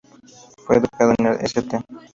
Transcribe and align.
Fue 0.65 0.77
educado 0.77 1.13
en 1.19 1.27
el 1.27 1.35
"St. 1.41 1.79